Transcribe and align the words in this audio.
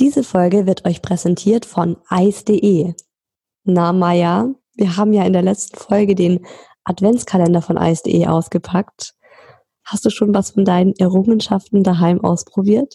Diese 0.00 0.24
Folge 0.24 0.66
wird 0.66 0.86
euch 0.86 1.02
präsentiert 1.02 1.64
von 1.64 1.96
Eis.de. 2.08 2.94
Na, 3.62 3.92
Maja, 3.92 4.48
wir 4.74 4.96
haben 4.96 5.12
ja 5.12 5.22
in 5.24 5.32
der 5.32 5.42
letzten 5.42 5.76
Folge 5.78 6.16
den 6.16 6.44
Adventskalender 6.82 7.62
von 7.62 7.78
Eis.de 7.78 8.26
ausgepackt. 8.26 9.14
Hast 9.84 10.04
du 10.04 10.10
schon 10.10 10.34
was 10.34 10.50
von 10.50 10.64
deinen 10.64 10.94
Errungenschaften 10.96 11.84
daheim 11.84 12.24
ausprobiert? 12.24 12.94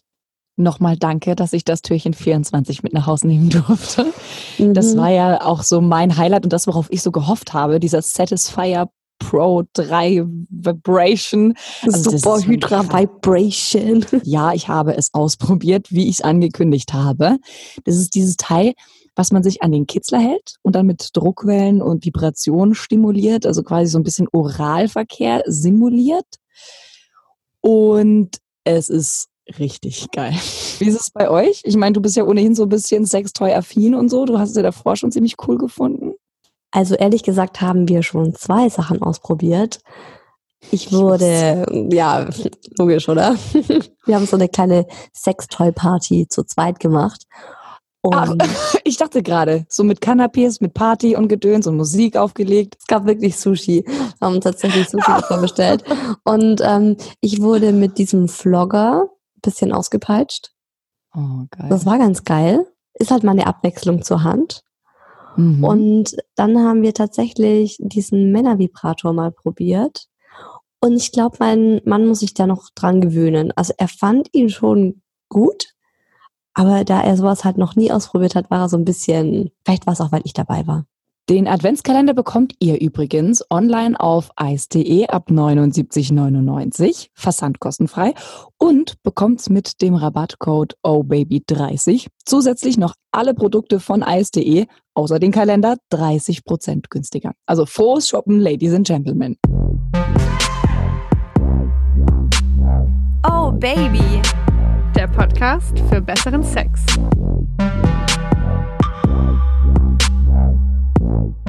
Nochmal 0.57 0.97
danke, 0.97 1.37
dass 1.37 1.53
ich 1.53 1.63
das 1.63 1.81
Türchen 1.81 2.13
24 2.13 2.83
mit 2.83 2.91
nach 2.91 3.07
Hause 3.07 3.27
nehmen 3.27 3.49
durfte. 3.49 4.11
Mhm. 4.57 4.73
Das 4.73 4.97
war 4.97 5.09
ja 5.09 5.45
auch 5.45 5.63
so 5.63 5.79
mein 5.79 6.17
Highlight 6.17 6.43
und 6.43 6.51
das, 6.51 6.67
worauf 6.67 6.91
ich 6.91 7.01
so 7.01 7.11
gehofft 7.11 7.53
habe, 7.53 7.79
dieser 7.79 8.01
Satisfier 8.01 8.89
Pro 9.19 9.63
3 9.73 10.23
Vibration. 10.49 11.53
Also 11.83 12.17
Super 12.17 12.39
Hydra 12.41 12.83
Vibration. 12.83 14.05
Ja, 14.23 14.53
ich 14.53 14.67
habe 14.67 14.95
es 14.95 15.13
ausprobiert, 15.13 15.91
wie 15.91 16.09
ich 16.09 16.15
es 16.15 16.21
angekündigt 16.21 16.93
habe. 16.93 17.37
Das 17.83 17.95
ist 17.95 18.15
dieses 18.15 18.37
Teil, 18.37 18.73
was 19.15 19.31
man 19.31 19.43
sich 19.43 19.61
an 19.61 19.71
den 19.71 19.85
Kitzler 19.85 20.19
hält 20.19 20.55
und 20.61 20.75
dann 20.75 20.85
mit 20.85 21.09
Druckwellen 21.13 21.81
und 21.81 22.05
Vibrationen 22.05 22.73
stimuliert, 22.73 23.45
also 23.45 23.63
quasi 23.63 23.91
so 23.91 23.99
ein 23.99 24.03
bisschen 24.03 24.27
Oralverkehr 24.31 25.43
simuliert. 25.45 26.25
Und 27.61 28.37
es 28.63 28.89
ist 28.89 29.27
richtig 29.57 30.11
geil. 30.11 30.33
Wie 30.79 30.85
ist 30.85 30.99
es 30.99 31.09
bei 31.11 31.29
euch? 31.29 31.61
Ich 31.65 31.75
meine, 31.75 31.93
du 31.93 32.01
bist 32.01 32.15
ja 32.15 32.23
ohnehin 32.23 32.55
so 32.55 32.63
ein 32.63 32.69
bisschen 32.69 33.05
sextoy-affin 33.05 33.95
und 33.95 34.09
so. 34.09 34.25
Du 34.25 34.37
hast 34.37 34.51
es 34.51 34.55
ja 34.55 34.63
davor 34.63 34.95
schon 34.95 35.11
ziemlich 35.11 35.35
cool 35.47 35.57
gefunden. 35.57 36.13
Also 36.71 36.95
ehrlich 36.95 37.23
gesagt 37.23 37.61
haben 37.61 37.87
wir 37.87 38.03
schon 38.03 38.35
zwei 38.35 38.69
Sachen 38.69 39.01
ausprobiert. 39.01 39.79
Ich 40.71 40.91
wurde, 40.91 41.65
ja, 41.91 42.27
logisch, 42.77 43.07
oder? 43.07 43.35
Wir 44.05 44.15
haben 44.15 44.25
so 44.25 44.35
eine 44.35 44.49
kleine 44.49 44.87
Sextoy-Party 45.13 46.27
zu 46.27 46.43
zweit 46.43 46.79
gemacht. 46.79 47.25
Ach, 48.11 48.33
ich 48.83 48.97
dachte 48.97 49.23
gerade, 49.23 49.65
so 49.69 49.83
mit 49.83 50.01
Canapés, 50.01 50.57
mit 50.61 50.73
Party 50.73 51.15
und 51.15 51.27
Gedöns 51.27 51.67
und 51.67 51.77
Musik 51.77 52.17
aufgelegt. 52.17 52.75
Es 52.79 52.87
gab 52.87 53.05
wirklich 53.05 53.37
Sushi. 53.37 53.83
Wir 53.85 54.25
haben 54.25 54.41
tatsächlich 54.41 54.89
Sushi 54.89 55.05
davon 55.07 55.41
bestellt. 55.41 55.83
Und 56.23 56.61
ähm, 56.63 56.97
ich 57.21 57.41
wurde 57.41 57.71
mit 57.71 57.97
diesem 57.97 58.27
Vlogger 58.27 59.03
ein 59.03 59.41
bisschen 59.41 59.71
ausgepeitscht. 59.71 60.51
Oh, 61.15 61.45
geil. 61.51 61.67
Das 61.69 61.85
war 61.85 61.97
ganz 61.97 62.23
geil. 62.23 62.65
Ist 62.93 63.11
halt 63.11 63.23
mal 63.23 63.31
eine 63.31 63.47
Abwechslung 63.47 64.03
zur 64.03 64.23
Hand. 64.23 64.61
Mhm. 65.39 65.63
Und 65.63 66.17
dann 66.35 66.57
haben 66.59 66.81
wir 66.81 66.93
tatsächlich 66.93 67.77
diesen 67.79 68.31
Männervibrator 68.31 69.13
mal 69.13 69.31
probiert. 69.31 70.07
Und 70.81 70.95
ich 70.95 71.11
glaube, 71.11 71.37
mein 71.39 71.81
Mann 71.85 72.07
muss 72.07 72.19
sich 72.19 72.33
da 72.33 72.47
noch 72.47 72.69
dran 72.75 73.01
gewöhnen. 73.01 73.51
Also 73.55 73.73
er 73.77 73.87
fand 73.87 74.29
ihn 74.33 74.49
schon 74.49 75.01
gut, 75.27 75.73
aber 76.53 76.83
da 76.83 77.01
er 77.01 77.17
sowas 77.17 77.43
halt 77.45 77.57
noch 77.57 77.75
nie 77.75 77.91
ausprobiert 77.91 78.35
hat, 78.35 78.49
war 78.49 78.61
er 78.61 78.69
so 78.69 78.77
ein 78.77 78.85
bisschen, 78.85 79.51
vielleicht 79.65 79.85
war 79.87 79.93
es 79.93 80.01
auch, 80.01 80.11
weil 80.11 80.21
ich 80.23 80.33
dabei 80.33 80.65
war. 80.67 80.85
Den 81.29 81.47
Adventskalender 81.47 82.15
bekommt 82.15 82.55
ihr 82.57 82.81
übrigens 82.81 83.45
online 83.51 83.99
auf 83.99 84.31
eis.de 84.35 85.05
ab 85.09 85.29
79,99, 85.29 87.09
versandkostenfrei 87.13 88.15
und 88.57 88.95
bekommt 89.03 89.47
mit 89.47 89.83
dem 89.83 89.93
Rabattcode 89.93 90.73
OHBABY30 90.83 92.07
zusätzlich 92.25 92.79
noch 92.79 92.95
alle 93.11 93.35
Produkte 93.35 93.79
von 93.79 94.01
eis.de, 94.01 94.65
außer 94.95 95.19
den 95.19 95.31
Kalender, 95.31 95.77
30% 95.93 96.85
günstiger. 96.89 97.33
Also 97.45 97.67
frohes 97.67 98.09
Shoppen, 98.09 98.39
Ladies 98.39 98.73
and 98.73 98.87
Gentlemen. 98.87 99.37
Oh 103.23 103.51
Baby, 103.51 104.19
der 104.95 105.07
Podcast 105.07 105.77
für 105.91 106.01
besseren 106.01 106.41
Sex. 106.41 106.83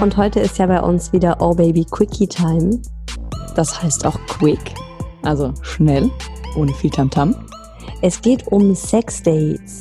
Und 0.01 0.17
heute 0.17 0.39
ist 0.39 0.57
ja 0.57 0.65
bei 0.65 0.81
uns 0.81 1.13
wieder 1.13 1.37
Oh 1.41 1.53
Baby 1.53 1.85
Quickie 1.85 2.25
Time. 2.25 2.81
Das 3.55 3.83
heißt 3.83 4.03
auch 4.07 4.19
quick, 4.27 4.73
also 5.21 5.53
schnell, 5.61 6.09
ohne 6.57 6.73
viel 6.73 6.89
Tamtam. 6.89 7.33
-Tam. 7.33 7.35
Es 8.01 8.19
geht 8.19 8.47
um 8.47 8.73
Sexdates. 8.73 9.79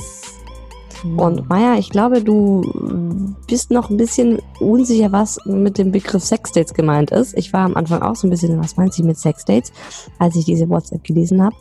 Und 1.16 1.48
Maya, 1.48 1.78
ich 1.78 1.88
glaube, 1.88 2.22
du 2.22 3.34
bist 3.46 3.70
noch 3.70 3.88
ein 3.88 3.96
bisschen 3.96 4.40
unsicher, 4.60 5.10
was 5.10 5.38
mit 5.46 5.78
dem 5.78 5.90
Begriff 5.90 6.22
Sexdates 6.22 6.74
gemeint 6.74 7.10
ist. 7.12 7.34
Ich 7.38 7.54
war 7.54 7.64
am 7.64 7.74
Anfang 7.74 8.02
auch 8.02 8.14
so 8.14 8.26
ein 8.26 8.30
bisschen, 8.30 8.58
was 8.62 8.76
meint 8.76 8.92
sie 8.92 9.02
mit 9.02 9.16
Sexdates, 9.16 9.72
als 10.18 10.36
ich 10.36 10.44
diese 10.44 10.68
WhatsApp 10.68 11.02
gelesen 11.02 11.42
habe. 11.42 11.56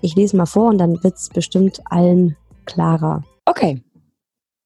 Ich 0.00 0.16
lese 0.16 0.34
mal 0.34 0.46
vor 0.46 0.70
und 0.70 0.78
dann 0.78 1.04
wird 1.04 1.16
es 1.16 1.28
bestimmt 1.28 1.82
allen 1.84 2.38
klarer. 2.64 3.22
Okay. 3.44 3.82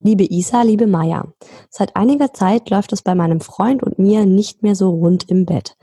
Liebe 0.05 0.25
Isa, 0.25 0.63
liebe 0.63 0.89
Maya, 0.89 1.33
seit 1.71 1.95
einiger 1.95 2.33
Zeit 2.33 2.71
läuft 2.71 2.93
es 2.93 3.03
bei 3.03 3.15
meinem 3.15 3.41
Freund 3.41 3.85
und 3.85 4.01
mir 4.01 4.27
nicht 4.27 4.61
mehr 4.65 4.75
so 4.75 4.91
rund 4.91 5.31
im 5.31 5.47
Bett. 5.47 5.77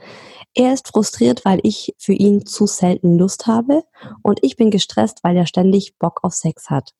Er 0.54 0.74
ist 0.74 0.88
frustriert, 0.88 1.46
weil 1.46 1.58
ich 1.62 1.94
für 1.96 2.12
ihn 2.12 2.44
zu 2.44 2.66
selten 2.66 3.16
Lust 3.16 3.46
habe 3.46 3.82
und 4.22 4.40
ich 4.42 4.56
bin 4.56 4.70
gestresst, 4.70 5.20
weil 5.22 5.38
er 5.38 5.46
ständig 5.46 5.96
Bock 5.98 6.20
auf 6.22 6.34
Sex 6.34 6.68
hat. 6.68 6.90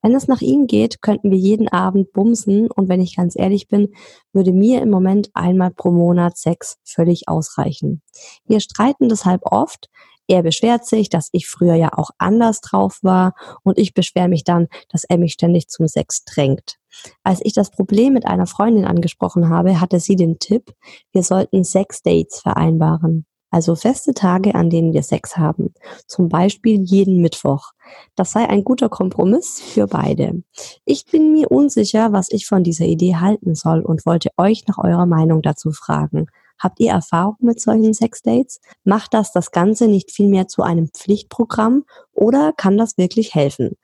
Wenn 0.00 0.14
es 0.14 0.26
nach 0.26 0.40
ihm 0.40 0.66
geht, 0.66 1.02
könnten 1.02 1.30
wir 1.30 1.36
jeden 1.36 1.68
Abend 1.68 2.14
bumsen 2.14 2.70
und 2.70 2.88
wenn 2.88 3.02
ich 3.02 3.14
ganz 3.14 3.36
ehrlich 3.36 3.68
bin, 3.68 3.92
würde 4.32 4.52
mir 4.52 4.80
im 4.80 4.88
Moment 4.88 5.28
einmal 5.34 5.72
pro 5.72 5.90
Monat 5.90 6.38
Sex 6.38 6.78
völlig 6.84 7.28
ausreichen. 7.28 8.00
Wir 8.46 8.60
streiten 8.60 9.10
deshalb 9.10 9.42
oft, 9.44 9.90
er 10.30 10.44
beschwert 10.44 10.86
sich, 10.86 11.08
dass 11.08 11.28
ich 11.32 11.48
früher 11.48 11.74
ja 11.74 11.90
auch 11.92 12.10
anders 12.18 12.60
drauf 12.60 13.00
war 13.02 13.34
und 13.64 13.78
ich 13.78 13.94
beschwere 13.94 14.28
mich 14.28 14.44
dann, 14.44 14.68
dass 14.88 15.02
er 15.02 15.18
mich 15.18 15.32
ständig 15.32 15.68
zum 15.68 15.88
Sex 15.88 16.24
drängt. 16.24 16.76
Als 17.24 17.40
ich 17.42 17.52
das 17.52 17.70
Problem 17.70 18.12
mit 18.12 18.26
einer 18.26 18.46
Freundin 18.46 18.84
angesprochen 18.84 19.48
habe, 19.48 19.80
hatte 19.80 19.98
sie 19.98 20.14
den 20.14 20.38
Tipp, 20.38 20.72
wir 21.12 21.24
sollten 21.24 21.64
Sex-Dates 21.64 22.40
vereinbaren. 22.42 23.26
Also 23.52 23.74
feste 23.74 24.14
Tage, 24.14 24.54
an 24.54 24.70
denen 24.70 24.92
wir 24.92 25.02
Sex 25.02 25.36
haben. 25.36 25.74
Zum 26.06 26.28
Beispiel 26.28 26.80
jeden 26.80 27.20
Mittwoch. 27.20 27.72
Das 28.14 28.30
sei 28.30 28.48
ein 28.48 28.62
guter 28.62 28.88
Kompromiss 28.88 29.60
für 29.60 29.88
beide. 29.88 30.44
Ich 30.84 31.06
bin 31.06 31.32
mir 31.32 31.50
unsicher, 31.50 32.12
was 32.12 32.30
ich 32.30 32.46
von 32.46 32.62
dieser 32.62 32.84
Idee 32.84 33.16
halten 33.16 33.56
soll 33.56 33.80
und 33.80 34.06
wollte 34.06 34.30
euch 34.36 34.68
nach 34.68 34.78
eurer 34.78 35.06
Meinung 35.06 35.42
dazu 35.42 35.72
fragen. 35.72 36.28
Habt 36.60 36.78
ihr 36.78 36.90
Erfahrung 36.90 37.36
mit 37.40 37.60
solchen 37.60 37.94
Sexdates? 37.94 38.60
Macht 38.84 39.14
das 39.14 39.32
das 39.32 39.50
Ganze 39.50 39.88
nicht 39.88 40.12
vielmehr 40.12 40.46
zu 40.46 40.62
einem 40.62 40.88
Pflichtprogramm 40.88 41.84
oder 42.12 42.52
kann 42.52 42.76
das 42.76 42.98
wirklich 42.98 43.34
helfen? 43.34 43.76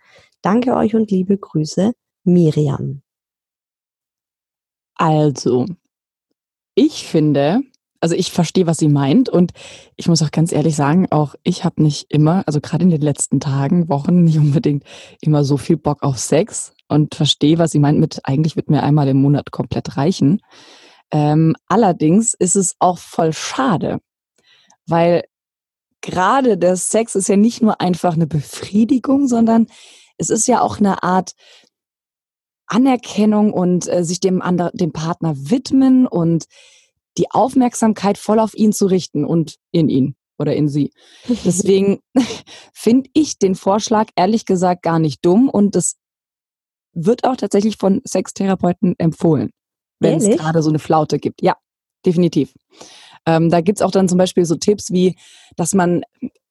Danke 0.43 0.75
euch 0.77 0.95
und 0.95 1.11
liebe 1.11 1.39
Grüße, 1.39 1.93
Miriam. 2.25 3.03
Also, 4.95 5.67
ich 6.75 7.07
finde, 7.07 7.63
also 8.01 8.15
ich 8.15 8.31
verstehe, 8.31 8.67
was 8.67 8.79
sie 8.79 8.89
meint 8.89 9.29
und 9.29 9.53
ich 9.97 10.09
muss 10.09 10.23
auch 10.23 10.31
ganz 10.31 10.53
ehrlich 10.53 10.77
sagen, 10.77 11.07
auch 11.11 11.35
ich 11.43 11.65
habe 11.65 11.83
nicht 11.83 12.07
immer, 12.13 12.45
also 12.47 12.61
gerade 12.61 12.85
in 12.85 12.91
den 12.91 13.01
letzten 13.01 13.41
Tagen, 13.41 13.89
Wochen 13.89 14.25
nicht 14.25 14.39
unbedingt 14.39 14.85
immer 15.21 15.45
so 15.45 15.57
viel 15.57 15.77
Bock 15.77 16.03
auf 16.03 16.19
Sex 16.19 16.75
und 16.89 17.15
verstehe, 17.15 17.59
was 17.59 17.73
sie 17.73 17.79
meint 17.79 17.99
mit, 17.99 18.21
eigentlich 18.25 18.57
wird 18.57 18.71
mir 18.71 18.83
einmal 18.83 19.09
im 19.09 19.21
Monat 19.21 19.51
komplett 19.51 19.97
reichen. 19.97 20.41
Ähm, 21.13 21.55
allerdings 21.69 22.35
ist 22.35 22.57
es 22.57 22.75
auch 22.79 22.99
voll 22.99 23.33
schade, 23.33 24.01
weil 24.87 25.25
gerade 26.01 26.59
der 26.59 26.77
Sex 26.77 27.15
ist 27.15 27.29
ja 27.29 27.37
nicht 27.37 27.63
nur 27.63 27.81
einfach 27.81 28.15
eine 28.15 28.27
Befriedigung, 28.27 29.29
sondern 29.29 29.67
es 30.19 30.31
ist 30.31 30.49
ja 30.49 30.61
auch 30.61 30.79
eine 30.79 31.03
Art 31.03 31.33
Anerkennung 32.67 33.53
und 33.53 33.89
äh, 33.89 34.05
sich 34.05 34.21
dem, 34.21 34.43
andre, 34.43 34.71
dem 34.75 34.93
Partner 34.93 35.35
widmen 35.37 36.07
und 36.07 36.47
die 37.17 37.31
Aufmerksamkeit 37.31 38.19
voll 38.19 38.41
auf 38.41 38.55
ihn 38.55 38.73
zu 38.73 38.87
richten 38.87 39.25
und 39.25 39.57
in 39.71 39.89
ihn 39.89 40.17
oder 40.39 40.55
in 40.55 40.69
sie. 40.69 40.93
Deswegen 41.45 42.01
finde 42.73 43.09
ich 43.13 43.39
den 43.39 43.55
Vorschlag 43.55 44.09
ehrlich 44.17 44.45
gesagt 44.45 44.83
gar 44.83 44.99
nicht 44.99 45.25
dumm 45.25 45.49
und 45.49 45.77
das 45.77 45.97
wird 46.93 47.25
auch 47.25 47.37
tatsächlich 47.37 47.77
von 47.77 48.03
Sextherapeuten 48.07 48.95
empfohlen 48.99 49.51
wenn 50.01 50.19
es 50.19 50.37
gerade 50.37 50.63
so 50.63 50.69
eine 50.69 50.79
Flaute 50.79 51.19
gibt. 51.19 51.43
Ja, 51.43 51.57
definitiv. 52.05 52.55
Ähm, 53.27 53.51
da 53.51 53.61
gibt's 53.61 53.83
auch 53.83 53.91
dann 53.91 54.09
zum 54.09 54.19
Beispiel 54.19 54.45
so 54.45 54.57
Tipps 54.57 54.93
wie, 54.93 55.17
dass 55.57 55.75
man, 55.75 56.03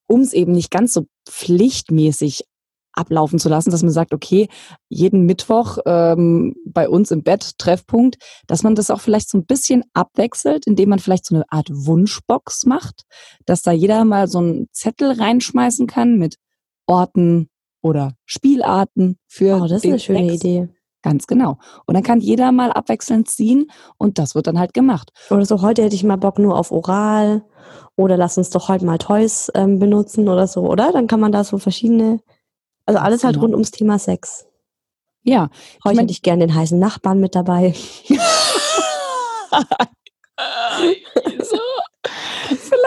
um 0.07 0.21
es 0.21 0.33
eben 0.33 0.51
nicht 0.51 0.71
ganz 0.71 0.93
so 0.93 1.05
pflichtmäßig 1.27 2.43
ablaufen 2.95 3.39
zu 3.39 3.49
lassen, 3.49 3.71
dass 3.71 3.83
man 3.83 3.91
sagt, 3.91 4.13
okay, 4.13 4.47
jeden 4.89 5.25
Mittwoch 5.25 5.77
ähm, 5.85 6.55
bei 6.65 6.87
uns 6.87 7.11
im 7.11 7.23
Bett 7.23 7.57
Treffpunkt, 7.57 8.17
dass 8.47 8.63
man 8.63 8.75
das 8.75 8.89
auch 8.89 9.01
vielleicht 9.01 9.29
so 9.29 9.37
ein 9.37 9.45
bisschen 9.45 9.83
abwechselt, 9.93 10.65
indem 10.65 10.89
man 10.89 10.99
vielleicht 10.99 11.25
so 11.25 11.35
eine 11.35 11.43
Art 11.49 11.67
Wunschbox 11.71 12.65
macht, 12.65 13.03
dass 13.45 13.61
da 13.61 13.71
jeder 13.71 14.05
mal 14.05 14.27
so 14.27 14.39
einen 14.39 14.67
Zettel 14.71 15.11
reinschmeißen 15.11 15.87
kann 15.87 16.17
mit 16.17 16.37
Orten 16.87 17.49
oder 17.81 18.13
Spielarten 18.25 19.17
für. 19.27 19.57
Oh, 19.61 19.67
das 19.67 19.83
ist 19.83 19.85
eine 19.85 19.99
schöne 19.99 20.29
Sex. 20.31 20.43
Idee. 20.43 20.69
Ganz 21.05 21.27
genau. 21.27 21.59
Und 21.85 21.93
dann 21.93 22.01
kann 22.01 22.19
jeder 22.19 22.51
mal 22.51 22.71
abwechselnd 22.71 23.29
ziehen 23.29 23.69
und 23.99 24.17
das 24.17 24.33
wird 24.33 24.47
dann 24.47 24.57
halt 24.57 24.73
gemacht. 24.73 25.11
Oder 25.29 25.45
so, 25.45 25.61
heute 25.61 25.83
hätte 25.83 25.93
ich 25.93 26.03
mal 26.03 26.15
Bock 26.15 26.39
nur 26.39 26.57
auf 26.57 26.71
Oral 26.71 27.43
oder 27.95 28.17
lass 28.17 28.39
uns 28.39 28.49
doch 28.49 28.69
heute 28.69 28.85
mal 28.85 28.97
Toys 28.97 29.51
ähm, 29.53 29.77
benutzen 29.77 30.27
oder 30.27 30.47
so, 30.47 30.61
oder? 30.61 30.91
Dann 30.91 31.05
kann 31.05 31.19
man 31.19 31.31
da 31.31 31.43
so 31.43 31.59
verschiedene, 31.59 32.21
also 32.87 32.99
alles 32.99 33.23
halt 33.23 33.35
genau. 33.35 33.43
rund 33.43 33.53
ums 33.53 33.69
Thema 33.69 33.99
Sex. 33.99 34.47
Ja. 35.21 35.41
Heute 35.41 35.51
ich 35.51 35.83
mein, 35.83 35.97
hätte 35.97 36.11
ich 36.11 36.23
gerne 36.23 36.47
den 36.47 36.55
heißen 36.55 36.79
Nachbarn 36.79 37.19
mit 37.19 37.35
dabei. 37.35 37.75
so. 41.43 41.74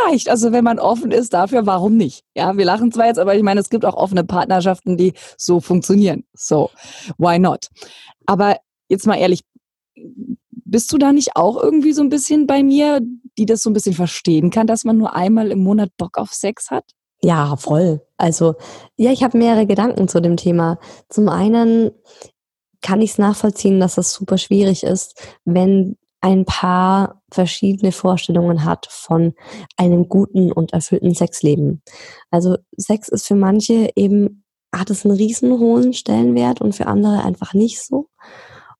Vielleicht, 0.06 0.28
also 0.28 0.52
wenn 0.52 0.64
man 0.64 0.78
offen 0.78 1.10
ist 1.10 1.32
dafür, 1.32 1.66
warum 1.66 1.96
nicht? 1.96 2.24
Ja, 2.34 2.56
wir 2.56 2.64
lachen 2.64 2.92
zwar 2.92 3.06
jetzt, 3.06 3.18
aber 3.18 3.34
ich 3.34 3.42
meine, 3.42 3.60
es 3.60 3.70
gibt 3.70 3.84
auch 3.84 3.94
offene 3.94 4.24
Partnerschaften, 4.24 4.96
die 4.96 5.14
so 5.36 5.60
funktionieren. 5.60 6.24
So, 6.34 6.70
why 7.16 7.38
not? 7.38 7.68
Aber 8.26 8.56
jetzt 8.88 9.06
mal 9.06 9.16
ehrlich, 9.16 9.42
bist 10.50 10.92
du 10.92 10.98
da 10.98 11.12
nicht 11.12 11.36
auch 11.36 11.62
irgendwie 11.62 11.92
so 11.92 12.02
ein 12.02 12.10
bisschen 12.10 12.46
bei 12.46 12.62
mir, 12.62 13.00
die 13.38 13.46
das 13.46 13.62
so 13.62 13.70
ein 13.70 13.74
bisschen 13.74 13.94
verstehen 13.94 14.50
kann, 14.50 14.66
dass 14.66 14.84
man 14.84 14.98
nur 14.98 15.14
einmal 15.14 15.50
im 15.50 15.62
Monat 15.62 15.90
Bock 15.96 16.18
auf 16.18 16.32
Sex 16.32 16.70
hat? 16.70 16.84
Ja, 17.22 17.56
voll. 17.56 18.00
Also, 18.16 18.54
ja, 18.96 19.10
ich 19.10 19.22
habe 19.22 19.38
mehrere 19.38 19.66
Gedanken 19.66 20.08
zu 20.08 20.20
dem 20.20 20.36
Thema. 20.36 20.78
Zum 21.08 21.28
einen 21.28 21.90
kann 22.80 23.00
ich 23.00 23.12
es 23.12 23.18
nachvollziehen, 23.18 23.80
dass 23.80 23.98
es 23.98 24.12
super 24.12 24.38
schwierig 24.38 24.84
ist, 24.84 25.20
wenn 25.44 25.96
ein 26.28 26.44
Paar 26.44 27.22
verschiedene 27.32 27.90
Vorstellungen 27.90 28.64
hat 28.64 28.86
von 28.90 29.32
einem 29.78 30.10
guten 30.10 30.52
und 30.52 30.74
erfüllten 30.74 31.14
Sexleben. 31.14 31.82
Also 32.30 32.58
Sex 32.76 33.08
ist 33.08 33.26
für 33.26 33.34
manche 33.34 33.88
eben, 33.96 34.44
hat 34.74 34.90
es 34.90 35.06
einen 35.06 35.16
riesen 35.16 35.58
hohen 35.58 35.94
Stellenwert 35.94 36.60
und 36.60 36.74
für 36.74 36.86
andere 36.86 37.24
einfach 37.24 37.54
nicht 37.54 37.80
so. 37.82 38.08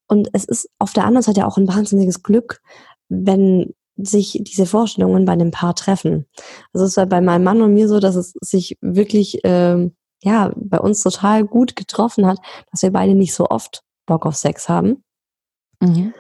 Und 0.07 0.29
es 0.35 0.45
ist 0.45 0.69
auf 0.79 0.93
der 0.93 1.07
anderen 1.07 1.23
Seite 1.23 1.47
auch 1.47 1.57
ein 1.57 1.69
wahnsinniges 1.69 2.23
Glück, 2.23 2.61
wenn 3.09 3.73
sich 3.97 4.39
diese 4.43 4.67
Vorstellungen 4.67 5.25
bei 5.25 5.33
einem 5.33 5.51
Paar 5.51 5.75
treffen. 5.75 6.27
Also 6.75 6.85
es 6.85 6.99
war 6.99 7.07
bei 7.07 7.23
meinem 7.23 7.45
Mann 7.45 7.63
und 7.63 7.73
mir 7.73 7.89
so, 7.89 7.99
dass 7.99 8.15
es 8.15 8.35
sich 8.43 8.77
wirklich 8.83 9.43
äh, 9.45 9.91
ja 10.23 10.53
bei 10.55 10.79
uns 10.79 11.03
total 11.03 11.45
gut 11.45 11.77
getroffen 11.77 12.27
hat, 12.27 12.39
dass 12.71 12.83
wir 12.83 12.93
beide 12.93 13.15
nicht 13.15 13.33
so 13.33 13.47
oft 13.49 13.83
Bock 14.05 14.27
auf 14.27 14.37
Sex 14.37 14.69
haben. 14.69 15.03
Mhm. 15.81 16.13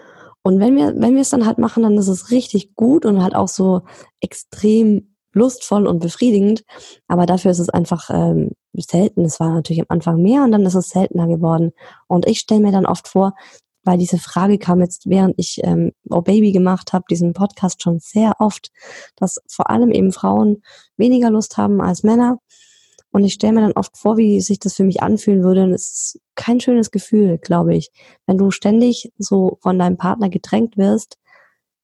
Und 0.42 0.60
wenn 0.60 0.76
wir, 0.76 0.94
wenn 0.96 1.14
wir 1.14 1.22
es 1.22 1.30
dann 1.30 1.46
halt 1.46 1.58
machen, 1.58 1.82
dann 1.82 1.98
ist 1.98 2.08
es 2.08 2.30
richtig 2.30 2.74
gut 2.74 3.04
und 3.04 3.22
halt 3.22 3.34
auch 3.34 3.48
so 3.48 3.82
extrem 4.20 5.14
lustvoll 5.32 5.86
und 5.86 6.00
befriedigend. 6.00 6.64
Aber 7.06 7.26
dafür 7.26 7.50
ist 7.50 7.58
es 7.58 7.68
einfach 7.68 8.10
ähm, 8.10 8.52
selten. 8.74 9.24
Es 9.24 9.40
war 9.40 9.52
natürlich 9.52 9.80
am 9.80 9.86
Anfang 9.88 10.22
mehr 10.22 10.42
und 10.44 10.52
dann 10.52 10.64
ist 10.66 10.74
es 10.74 10.90
seltener 10.90 11.26
geworden. 11.26 11.72
Und 12.06 12.26
ich 12.26 12.40
stelle 12.40 12.60
mir 12.60 12.72
dann 12.72 12.86
oft 12.86 13.08
vor, 13.08 13.34
weil 13.84 13.98
diese 13.98 14.18
Frage 14.18 14.58
kam 14.58 14.80
jetzt, 14.80 15.08
während 15.08 15.34
ich 15.38 15.60
ähm, 15.64 15.92
Oh 16.10 16.20
Baby 16.20 16.52
gemacht 16.52 16.92
habe, 16.92 17.04
diesen 17.10 17.32
Podcast 17.32 17.82
schon 17.82 18.00
sehr 18.00 18.34
oft, 18.38 18.70
dass 19.16 19.40
vor 19.48 19.70
allem 19.70 19.90
eben 19.90 20.12
Frauen 20.12 20.62
weniger 20.96 21.30
Lust 21.30 21.56
haben 21.56 21.80
als 21.80 22.02
Männer. 22.02 22.38
Und 23.10 23.24
ich 23.24 23.34
stelle 23.34 23.54
mir 23.54 23.60
dann 23.62 23.72
oft 23.72 23.96
vor, 23.96 24.16
wie 24.16 24.40
sich 24.40 24.58
das 24.58 24.74
für 24.74 24.84
mich 24.84 25.02
anfühlen 25.02 25.42
würde. 25.42 25.64
Und 25.64 25.72
es 25.72 25.90
ist 25.90 26.20
kein 26.34 26.60
schönes 26.60 26.90
Gefühl, 26.90 27.38
glaube 27.38 27.74
ich. 27.74 27.90
Wenn 28.26 28.38
du 28.38 28.50
ständig 28.50 29.12
so 29.18 29.58
von 29.60 29.78
deinem 29.78 29.96
Partner 29.96 30.28
gedrängt 30.28 30.76
wirst, 30.76 31.18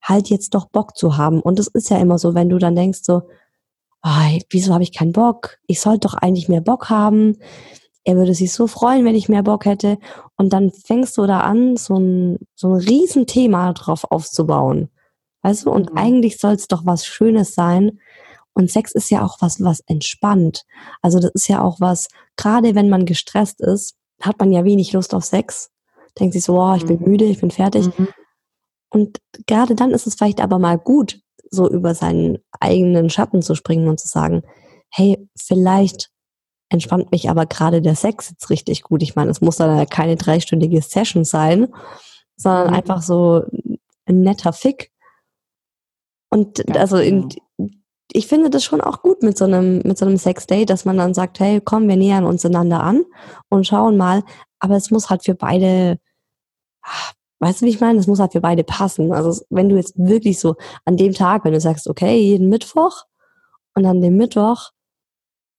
halt 0.02 0.28
jetzt 0.28 0.54
doch 0.54 0.66
Bock 0.68 0.96
zu 0.96 1.16
haben. 1.16 1.40
Und 1.40 1.58
es 1.58 1.68
ist 1.68 1.90
ja 1.90 1.98
immer 1.98 2.18
so, 2.18 2.34
wenn 2.34 2.50
du 2.50 2.58
dann 2.58 2.76
denkst 2.76 3.00
so, 3.02 3.22
oh, 4.02 4.38
wieso 4.50 4.74
habe 4.74 4.82
ich 4.82 4.92
keinen 4.92 5.12
Bock? 5.12 5.58
Ich 5.66 5.80
sollte 5.80 6.08
doch 6.08 6.14
eigentlich 6.14 6.48
mehr 6.48 6.60
Bock 6.60 6.90
haben 6.90 7.38
er 8.04 8.16
würde 8.16 8.34
sich 8.34 8.52
so 8.52 8.66
freuen, 8.66 9.04
wenn 9.04 9.14
ich 9.14 9.28
mehr 9.28 9.42
Bock 9.42 9.64
hätte. 9.64 9.98
Und 10.36 10.52
dann 10.52 10.70
fängst 10.70 11.16
du 11.16 11.26
da 11.26 11.40
an, 11.40 11.76
so 11.76 11.98
ein, 11.98 12.38
so 12.54 12.74
ein 12.74 12.80
Riesenthema 12.80 13.72
drauf 13.72 14.04
aufzubauen. 14.10 14.90
Weißt 15.42 15.66
du? 15.66 15.70
Und 15.70 15.92
mhm. 15.92 15.98
eigentlich 15.98 16.38
soll 16.38 16.52
es 16.52 16.68
doch 16.68 16.84
was 16.84 17.06
Schönes 17.06 17.54
sein. 17.54 17.98
Und 18.54 18.70
Sex 18.70 18.92
ist 18.92 19.10
ja 19.10 19.24
auch 19.24 19.38
was, 19.40 19.62
was 19.62 19.80
entspannt. 19.86 20.64
Also 21.02 21.18
das 21.18 21.32
ist 21.34 21.48
ja 21.48 21.60
auch 21.60 21.80
was, 21.80 22.08
gerade 22.36 22.74
wenn 22.74 22.88
man 22.88 23.04
gestresst 23.04 23.60
ist, 23.60 23.96
hat 24.20 24.38
man 24.38 24.52
ja 24.52 24.64
wenig 24.64 24.92
Lust 24.92 25.14
auf 25.14 25.24
Sex. 25.24 25.70
Denkt 26.18 26.34
sich 26.34 26.44
so, 26.44 26.60
oh, 26.60 26.74
ich 26.74 26.86
bin 26.86 27.00
mhm. 27.00 27.10
müde, 27.10 27.24
ich 27.24 27.40
bin 27.40 27.50
fertig. 27.50 27.86
Mhm. 27.98 28.08
Und 28.90 29.18
gerade 29.46 29.74
dann 29.74 29.90
ist 29.90 30.06
es 30.06 30.14
vielleicht 30.14 30.40
aber 30.40 30.60
mal 30.60 30.78
gut, 30.78 31.20
so 31.50 31.68
über 31.68 31.94
seinen 31.94 32.38
eigenen 32.60 33.10
Schatten 33.10 33.42
zu 33.42 33.54
springen 33.54 33.88
und 33.88 33.98
zu 33.98 34.08
sagen, 34.08 34.42
hey, 34.88 35.28
vielleicht 35.36 36.10
entspannt 36.68 37.10
mich 37.10 37.28
aber 37.28 37.46
gerade 37.46 37.82
der 37.82 37.96
Sex 37.96 38.30
jetzt 38.30 38.50
richtig 38.50 38.82
gut. 38.82 39.02
Ich 39.02 39.16
meine, 39.16 39.30
es 39.30 39.40
muss 39.40 39.56
dann 39.56 39.76
ja 39.76 39.84
keine 39.86 40.16
dreistündige 40.16 40.80
Session 40.80 41.24
sein, 41.24 41.68
sondern 42.36 42.68
mhm. 42.68 42.74
einfach 42.74 43.02
so 43.02 43.42
ein 44.06 44.20
netter 44.20 44.52
Fick. 44.52 44.92
Und 46.30 46.64
Ganz 46.66 46.78
also 46.78 46.98
in, 46.98 47.28
genau. 47.28 47.43
Ich 48.16 48.28
finde 48.28 48.48
das 48.48 48.62
schon 48.62 48.80
auch 48.80 49.02
gut 49.02 49.24
mit 49.24 49.36
so 49.36 49.44
einem, 49.44 49.82
mit 49.84 49.98
so 49.98 50.06
einem 50.06 50.16
Sex-Date, 50.16 50.70
dass 50.70 50.84
man 50.84 50.96
dann 50.96 51.14
sagt, 51.14 51.40
hey, 51.40 51.60
komm, 51.60 51.88
wir 51.88 51.96
nähern 51.96 52.24
uns 52.24 52.46
einander 52.46 52.80
an 52.80 53.04
und 53.48 53.66
schauen 53.66 53.96
mal. 53.96 54.22
Aber 54.60 54.76
es 54.76 54.92
muss 54.92 55.10
halt 55.10 55.24
für 55.24 55.34
beide, 55.34 55.98
weißt 57.40 57.60
du, 57.60 57.66
wie 57.66 57.70
ich 57.70 57.80
meine? 57.80 57.98
Es 57.98 58.06
muss 58.06 58.20
halt 58.20 58.30
für 58.30 58.40
beide 58.40 58.62
passen. 58.62 59.12
Also 59.12 59.44
wenn 59.50 59.68
du 59.68 59.74
jetzt 59.74 59.94
wirklich 59.96 60.38
so 60.38 60.54
an 60.84 60.96
dem 60.96 61.12
Tag, 61.12 61.44
wenn 61.44 61.52
du 61.52 61.60
sagst, 61.60 61.88
okay, 61.88 62.16
jeden 62.16 62.48
Mittwoch 62.48 63.02
und 63.74 63.84
an 63.84 64.00
dem 64.00 64.16
Mittwoch 64.16 64.70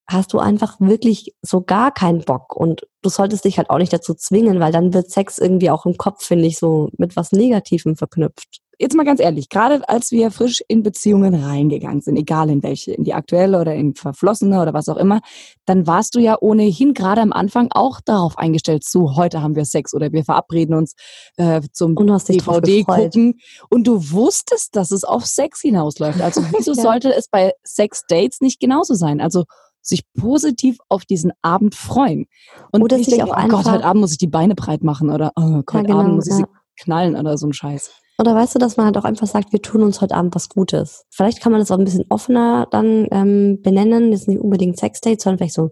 hast 0.07 0.31
du 0.31 0.39
einfach 0.39 0.79
wirklich 0.79 1.35
so 1.41 1.61
gar 1.61 1.91
keinen 1.91 2.21
Bock. 2.21 2.55
Und 2.55 2.87
du 3.01 3.09
solltest 3.09 3.43
dich 3.43 3.57
halt 3.57 3.69
auch 3.69 3.79
nicht 3.79 3.91
dazu 3.91 4.13
zwingen, 4.13 4.61
weil 4.61 4.71
dann 4.71 4.93
wird 4.93 5.11
Sex 5.11 5.39
irgendwie 5.39 5.71
auch 5.71 5.85
im 5.85 5.97
Kopf, 5.97 6.23
finde 6.23 6.45
ich, 6.45 6.57
so 6.57 6.89
mit 6.97 7.17
was 7.17 7.33
Negativem 7.33 7.97
verknüpft. 7.97 8.61
Jetzt 8.77 8.95
mal 8.95 9.05
ganz 9.05 9.19
ehrlich, 9.19 9.49
gerade 9.49 9.87
als 9.87 10.11
wir 10.11 10.31
frisch 10.31 10.63
in 10.67 10.83
Beziehungen 10.83 11.33
reingegangen 11.35 12.01
sind, 12.01 12.17
egal 12.17 12.49
in 12.49 12.63
welche, 12.63 12.93
in 12.93 13.03
die 13.03 13.13
aktuelle 13.13 13.59
oder 13.59 13.73
in 13.73 13.95
verflossene 13.95 14.61
oder 14.61 14.73
was 14.73 14.89
auch 14.89 14.97
immer, 14.97 15.21
dann 15.65 15.87
warst 15.87 16.15
du 16.15 16.19
ja 16.19 16.37
ohnehin 16.39 16.93
gerade 16.93 17.21
am 17.21 17.31
Anfang 17.31 17.69
auch 17.71 18.01
darauf 18.01 18.37
eingestellt, 18.37 18.83
so 18.83 19.15
heute 19.15 19.41
haben 19.41 19.55
wir 19.55 19.65
Sex 19.65 19.93
oder 19.93 20.11
wir 20.11 20.23
verabreden 20.23 20.75
uns 20.75 20.95
äh, 21.37 21.61
zum 21.71 21.95
DVD 21.95 22.83
gucken 22.83 23.39
und 23.69 23.87
du 23.87 24.11
wusstest, 24.11 24.75
dass 24.75 24.91
es 24.91 25.03
auf 25.03 25.25
Sex 25.25 25.61
hinausläuft. 25.61 26.21
Also 26.21 26.41
wieso 26.57 26.73
ja. 26.73 26.81
sollte 26.81 27.13
es 27.13 27.27
bei 27.29 27.53
Sex 27.63 28.03
Dates 28.07 28.41
nicht 28.41 28.59
genauso 28.59 28.93
sein? 28.93 29.21
Also 29.21 29.45
sich 29.81 30.03
positiv 30.13 30.77
auf 30.89 31.05
diesen 31.05 31.31
Abend 31.41 31.75
freuen. 31.75 32.25
Und 32.71 32.81
oder 32.81 32.97
sich 32.97 33.07
denke, 33.07 33.25
auch 33.25 33.43
oh 33.43 33.47
Gott, 33.47 33.65
heute 33.65 33.85
Abend 33.85 34.01
muss 34.01 34.11
ich 34.11 34.17
die 34.17 34.27
Beine 34.27 34.55
breit 34.55 34.83
machen 34.83 35.11
oder 35.11 35.31
oh 35.35 35.61
Gott, 35.65 35.75
ja, 35.75 35.81
genau, 35.83 35.99
Abend 35.99 36.15
muss 36.15 36.27
ich 36.27 36.31
ja. 36.31 36.37
sie 36.37 36.45
knallen 36.83 37.15
oder 37.15 37.37
so 37.37 37.47
ein 37.47 37.53
Scheiß. 37.53 37.91
Oder 38.17 38.33
weißt 38.33 38.55
du, 38.55 38.59
dass 38.59 38.77
man 38.77 38.85
halt 38.85 38.97
auch 38.97 39.03
einfach 39.03 39.27
sagt, 39.27 39.51
wir 39.51 39.61
tun 39.61 39.83
uns 39.83 39.99
heute 39.99 40.15
Abend 40.15 40.35
was 40.35 40.49
Gutes. 40.49 41.05
Vielleicht 41.09 41.41
kann 41.41 41.51
man 41.51 41.59
das 41.59 41.71
auch 41.71 41.77
ein 41.77 41.83
bisschen 41.83 42.05
offener 42.09 42.67
dann 42.71 43.07
ähm, 43.11 43.61
benennen. 43.61 44.11
Das 44.11 44.21
ist 44.21 44.27
nicht 44.27 44.39
unbedingt 44.39 44.77
Sexdate, 44.77 45.21
sondern 45.21 45.39
vielleicht 45.39 45.55
so 45.55 45.71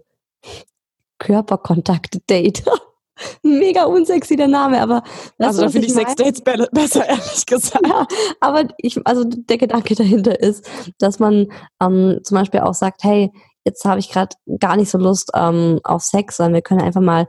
Körperkontakt-Date. 1.18 2.64
Mega 3.42 3.84
unsexy 3.84 4.36
der 4.36 4.48
Name, 4.48 4.80
aber 4.80 5.02
also 5.38 5.62
da 5.62 5.68
finde 5.68 5.86
ich 5.86 5.94
Sex 5.94 6.16
Dates 6.16 6.42
besser, 6.42 7.06
ehrlich 7.08 7.46
gesagt. 7.46 7.86
Ja, 7.86 8.06
aber 8.40 8.68
ich, 8.78 9.00
also 9.06 9.22
der 9.24 9.56
Gedanke 9.56 9.94
dahinter 9.94 10.40
ist, 10.40 10.68
dass 10.98 11.20
man 11.20 11.46
ähm, 11.80 12.18
zum 12.24 12.36
Beispiel 12.36 12.60
auch 12.60 12.74
sagt, 12.74 13.04
hey, 13.04 13.30
jetzt 13.64 13.84
habe 13.84 14.00
ich 14.00 14.10
gerade 14.10 14.34
gar 14.58 14.76
nicht 14.76 14.90
so 14.90 14.98
Lust 14.98 15.30
ähm, 15.34 15.80
auf 15.84 16.02
Sex, 16.02 16.38
sondern 16.38 16.54
wir 16.54 16.62
können 16.62 16.82
einfach 16.82 17.00
mal 17.00 17.28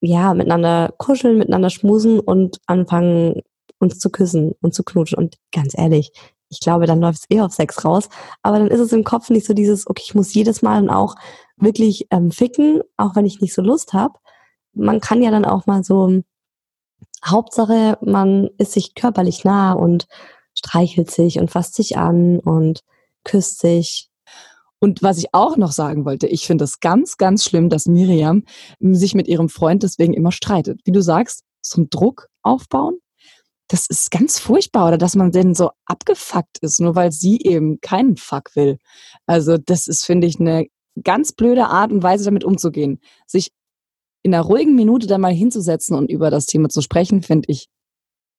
ja 0.00 0.34
miteinander 0.34 0.94
kuscheln, 0.98 1.36
miteinander 1.36 1.70
schmusen 1.70 2.20
und 2.20 2.58
anfangen 2.66 3.42
uns 3.78 3.98
zu 3.98 4.10
küssen 4.10 4.52
und 4.60 4.74
zu 4.74 4.82
knutschen. 4.82 5.18
Und 5.18 5.36
ganz 5.52 5.76
ehrlich, 5.76 6.12
ich 6.48 6.60
glaube, 6.60 6.86
dann 6.86 7.00
läuft 7.00 7.20
es 7.20 7.26
eher 7.28 7.44
auf 7.44 7.52
Sex 7.52 7.84
raus. 7.84 8.08
Aber 8.42 8.58
dann 8.58 8.68
ist 8.68 8.80
es 8.80 8.92
im 8.92 9.04
Kopf 9.04 9.30
nicht 9.30 9.46
so 9.46 9.54
dieses, 9.54 9.86
okay, 9.86 10.02
ich 10.04 10.14
muss 10.14 10.34
jedes 10.34 10.62
Mal 10.62 10.76
dann 10.76 10.90
auch 10.90 11.14
wirklich 11.56 12.06
ähm, 12.10 12.30
ficken, 12.30 12.82
auch 12.96 13.16
wenn 13.16 13.26
ich 13.26 13.40
nicht 13.40 13.54
so 13.54 13.62
Lust 13.62 13.92
habe. 13.92 14.18
Man 14.72 15.00
kann 15.00 15.22
ja 15.22 15.30
dann 15.30 15.44
auch 15.44 15.66
mal 15.66 15.82
so, 15.84 16.22
Hauptsache, 17.24 17.98
man 18.00 18.48
ist 18.58 18.72
sich 18.72 18.94
körperlich 18.94 19.44
nah 19.44 19.72
und 19.72 20.06
streichelt 20.54 21.10
sich 21.10 21.38
und 21.38 21.50
fasst 21.50 21.74
sich 21.74 21.96
an 21.96 22.38
und 22.38 22.84
küsst 23.24 23.60
sich 23.60 24.08
und 24.80 25.02
was 25.02 25.18
ich 25.18 25.34
auch 25.34 25.56
noch 25.56 25.72
sagen 25.72 26.04
wollte, 26.04 26.26
ich 26.26 26.46
finde 26.46 26.64
es 26.64 26.80
ganz, 26.80 27.16
ganz 27.16 27.44
schlimm, 27.44 27.68
dass 27.68 27.86
Miriam 27.86 28.44
sich 28.80 29.14
mit 29.14 29.26
ihrem 29.26 29.48
Freund 29.48 29.82
deswegen 29.82 30.14
immer 30.14 30.32
streitet. 30.32 30.80
Wie 30.84 30.92
du 30.92 31.02
sagst, 31.02 31.44
zum 31.62 31.90
Druck 31.90 32.28
aufbauen. 32.42 32.98
Das 33.68 33.86
ist 33.86 34.10
ganz 34.10 34.38
furchtbar, 34.38 34.88
oder 34.88 34.98
dass 34.98 35.14
man 35.14 35.30
denn 35.30 35.54
so 35.54 35.70
abgefuckt 35.84 36.58
ist, 36.60 36.80
nur 36.80 36.94
weil 36.94 37.12
sie 37.12 37.38
eben 37.42 37.80
keinen 37.80 38.16
Fuck 38.16 38.56
will. 38.56 38.78
Also 39.26 39.58
das 39.58 39.86
ist, 39.86 40.04
finde 40.04 40.26
ich, 40.26 40.40
eine 40.40 40.66
ganz 41.04 41.32
blöde 41.32 41.66
Art 41.66 41.92
und 41.92 42.02
Weise, 42.02 42.24
damit 42.24 42.44
umzugehen. 42.44 43.00
Sich 43.26 43.52
in 44.22 44.34
einer 44.34 44.44
ruhigen 44.44 44.74
Minute 44.74 45.06
dann 45.06 45.20
mal 45.20 45.32
hinzusetzen 45.32 45.96
und 45.96 46.10
über 46.10 46.30
das 46.30 46.46
Thema 46.46 46.68
zu 46.68 46.82
sprechen, 46.82 47.22
finde 47.22 47.50
ich 47.50 47.68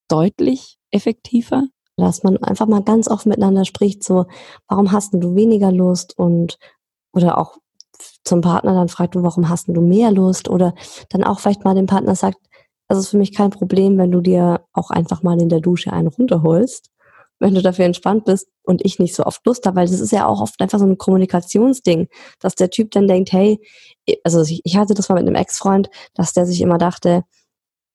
deutlich 0.07 0.77
effektiver 0.91 1.67
dass 2.00 2.24
man 2.24 2.38
einfach 2.38 2.67
mal 2.67 2.83
ganz 2.83 3.07
offen 3.07 3.29
miteinander 3.29 3.65
spricht, 3.65 4.03
so, 4.03 4.25
warum 4.67 4.91
hast 4.91 5.13
du 5.13 5.36
weniger 5.36 5.71
Lust 5.71 6.17
und, 6.17 6.57
oder 7.13 7.38
auch 7.38 7.57
zum 8.24 8.41
Partner 8.41 8.74
dann 8.74 8.89
fragt 8.89 9.15
du, 9.15 9.24
warum 9.24 9.50
hast 9.50 9.67
du 9.67 9.81
mehr 9.81 10.12
Lust 10.12 10.50
oder 10.50 10.74
dann 11.09 11.24
auch 11.24 11.39
vielleicht 11.39 11.65
mal 11.65 11.75
dem 11.75 11.86
Partner 11.86 12.15
sagt, 12.15 12.38
es 12.89 12.98
ist 12.98 13.10
für 13.10 13.17
mich 13.17 13.34
kein 13.34 13.51
Problem, 13.51 13.98
wenn 13.98 14.12
du 14.12 14.22
dir 14.22 14.65
auch 14.74 14.89
einfach 14.89 15.24
mal 15.24 15.39
in 15.39 15.50
der 15.50 15.62
Dusche 15.62 15.93
einen 15.93 16.08
runterholst, 16.08 16.89
wenn 17.39 17.53
du 17.53 17.62
dafür 17.62 17.86
entspannt 17.86 18.25
bist 18.25 18.50
und 18.63 18.84
ich 18.84 19.00
nicht 19.00 19.15
so 19.15 19.24
oft 19.24 19.46
Lust 19.46 19.65
habe, 19.65 19.77
weil 19.77 19.88
das 19.88 20.00
ist 20.00 20.12
ja 20.12 20.25
auch 20.25 20.41
oft 20.41 20.60
einfach 20.60 20.79
so 20.79 20.86
ein 20.86 20.98
Kommunikationsding, 20.98 22.08
dass 22.39 22.55
der 22.55 22.69
Typ 22.69 22.91
dann 22.91 23.08
denkt, 23.08 23.31
hey, 23.31 23.62
also 24.24 24.41
ich 24.41 24.75
hatte 24.75 24.93
das 24.93 25.08
mal 25.08 25.15
mit 25.15 25.27
einem 25.27 25.36
Ex-Freund, 25.36 25.89
dass 26.13 26.34
der 26.34 26.46
sich 26.46 26.62
immer 26.62 26.77
dachte, 26.77 27.24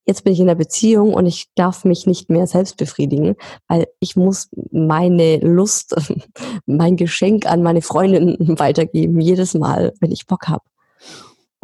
jetzt 0.07 0.23
bin 0.23 0.33
ich 0.33 0.39
in 0.39 0.47
der 0.47 0.55
Beziehung 0.55 1.13
und 1.13 1.25
ich 1.25 1.47
darf 1.55 1.83
mich 1.83 2.05
nicht 2.05 2.29
mehr 2.29 2.47
selbst 2.47 2.77
befriedigen, 2.77 3.35
weil 3.67 3.87
ich 3.99 4.15
muss 4.15 4.49
meine 4.71 5.37
Lust, 5.39 5.95
mein 6.65 6.95
Geschenk 6.95 7.45
an 7.45 7.63
meine 7.63 7.81
Freundin 7.81 8.37
weitergeben, 8.59 9.19
jedes 9.19 9.53
Mal, 9.53 9.93
wenn 9.99 10.11
ich 10.11 10.27
Bock 10.27 10.47
habe. 10.47 10.63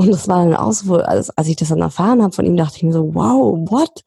Und 0.02 0.10
das 0.10 0.28
war 0.28 0.44
dann 0.44 0.56
auch 0.56 0.72
so, 0.72 0.96
als, 0.96 1.30
als 1.38 1.48
ich 1.48 1.56
das 1.56 1.70
dann 1.70 1.82
erfahren 1.82 2.24
habe 2.24 2.34
von 2.34 2.44
ihm, 2.44 2.58
dachte 2.58 2.78
ich 2.78 2.84
mir 2.84 2.92
so, 2.92 3.14
wow, 3.14 3.56
what? 3.70 4.04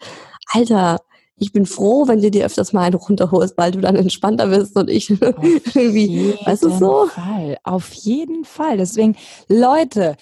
Alter, 0.52 0.98
ich 1.36 1.52
bin 1.52 1.66
froh, 1.66 2.08
wenn 2.08 2.20
du 2.20 2.32
dir 2.32 2.46
öfters 2.46 2.72
mal 2.72 2.82
einen 2.82 2.96
runterholst, 2.96 3.56
weil 3.56 3.70
du 3.70 3.80
dann 3.80 3.94
entspannter 3.94 4.48
bist 4.48 4.76
und 4.76 4.90
ich 4.90 5.08
irgendwie, 5.20 6.34
weißt 6.44 6.64
du 6.64 6.70
so? 6.70 7.06
Fall. 7.06 7.58
Auf 7.62 7.92
jeden 7.92 8.44
Fall. 8.44 8.76
Deswegen, 8.76 9.14
Leute, 9.48 10.16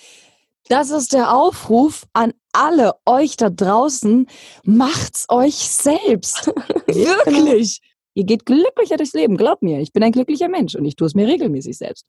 das 0.69 0.91
ist 0.91 1.15
der 1.15 1.35
Aufruf 1.35 2.05
an 2.13 2.35
alle 2.53 2.93
euch 3.07 3.39
da 3.39 3.49
draußen. 3.49 4.27
Macht's 4.65 5.25
euch 5.31 5.55
selbst. 5.55 6.47
Wirklich. 6.87 7.81
Genau. 7.81 7.89
Ihr 8.15 8.25
geht 8.25 8.45
glücklicher 8.45 8.99
durchs 8.99 9.15
Leben. 9.15 9.39
Glaubt 9.39 9.63
mir, 9.63 9.81
ich 9.81 9.95
bin 9.95 10.03
ein 10.03 10.13
glücklicher 10.13 10.51
Mensch 10.51 10.75
und 10.75 10.85
ich 10.85 10.97
tue 10.97 11.07
es 11.07 11.15
mir 11.15 11.27
regelmäßig 11.27 11.79
selbst. 11.79 12.05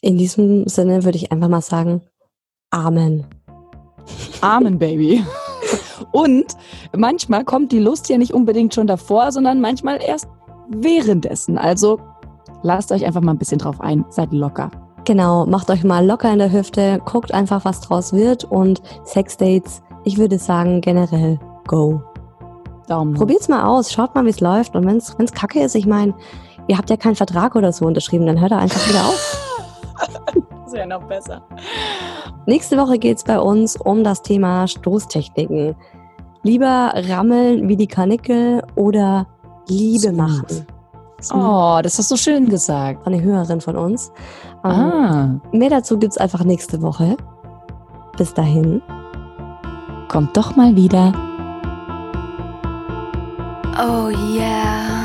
In 0.00 0.16
diesem 0.16 0.68
Sinne 0.68 1.04
würde 1.04 1.18
ich 1.18 1.32
einfach 1.32 1.48
mal 1.48 1.60
sagen, 1.60 2.02
Amen. 2.70 3.26
Amen, 4.40 4.78
Baby. 4.78 5.24
Und 6.12 6.56
manchmal 6.96 7.44
kommt 7.44 7.72
die 7.72 7.78
Lust 7.78 8.08
ja 8.08 8.16
nicht 8.16 8.32
unbedingt 8.32 8.74
schon 8.74 8.86
davor, 8.86 9.32
sondern 9.32 9.60
manchmal 9.60 10.00
erst 10.02 10.28
währenddessen. 10.68 11.58
Also 11.58 12.00
lasst 12.62 12.92
euch 12.92 13.04
einfach 13.04 13.20
mal 13.20 13.32
ein 13.32 13.38
bisschen 13.38 13.58
drauf 13.58 13.80
ein. 13.80 14.04
Seid 14.08 14.32
locker. 14.32 14.70
Genau, 15.04 15.46
macht 15.46 15.70
euch 15.70 15.82
mal 15.82 16.06
locker 16.06 16.32
in 16.32 16.38
der 16.38 16.52
Hüfte, 16.52 17.00
guckt 17.04 17.32
einfach, 17.32 17.64
was 17.64 17.80
draus 17.80 18.12
wird 18.12 18.44
und 18.44 18.82
Sexdates, 19.04 19.82
ich 20.04 20.18
würde 20.18 20.38
sagen, 20.38 20.80
generell 20.80 21.38
go. 21.66 22.02
Daumen. 22.86 23.14
Probiert's 23.14 23.48
mal 23.48 23.64
aus, 23.64 23.92
schaut 23.92 24.14
mal, 24.14 24.24
wie 24.24 24.30
es 24.30 24.40
läuft 24.40 24.74
und 24.74 24.86
wenn 24.86 24.96
es 24.98 25.32
kacke 25.32 25.60
ist, 25.62 25.74
ich 25.74 25.86
meine, 25.86 26.14
ihr 26.66 26.76
habt 26.76 26.90
ja 26.90 26.96
keinen 26.96 27.16
Vertrag 27.16 27.54
oder 27.56 27.72
so 27.72 27.86
unterschrieben, 27.86 28.26
dann 28.26 28.40
hört 28.40 28.50
er 28.50 28.58
einfach 28.58 28.86
wieder 28.88 29.00
auf. 29.00 30.34
das 30.64 30.72
wäre 30.72 30.86
noch 30.86 31.02
besser. 31.04 31.42
Nächste 32.46 32.76
Woche 32.76 32.98
geht 32.98 33.18
es 33.18 33.24
bei 33.24 33.38
uns 33.38 33.76
um 33.76 34.04
das 34.04 34.22
Thema 34.22 34.66
Stoßtechniken. 34.66 35.76
Lieber 36.42 36.92
rammeln 36.94 37.68
wie 37.68 37.76
die 37.76 37.86
Karnickel 37.86 38.62
oder 38.74 39.26
Liebe 39.68 40.12
machen. 40.12 40.66
Oh, 41.32 41.80
das 41.82 41.98
hast 41.98 42.10
du 42.10 42.16
schön 42.16 42.48
gesagt. 42.48 43.06
Eine 43.06 43.20
Hörerin 43.22 43.60
von 43.60 43.76
uns. 43.76 44.10
Ähm, 44.64 44.70
ah. 44.70 45.40
Mehr 45.52 45.70
dazu 45.70 45.98
gibt 45.98 46.12
es 46.14 46.18
einfach 46.18 46.44
nächste 46.44 46.80
Woche. 46.80 47.16
Bis 48.16 48.32
dahin. 48.32 48.80
Kommt 50.08 50.36
doch 50.36 50.56
mal 50.56 50.74
wieder. 50.76 51.12
Oh 53.78 54.08
yeah. 54.08 54.99